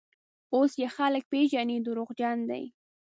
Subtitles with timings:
[0.53, 2.63] اوس یې خلک پېژني: دروغجن دی.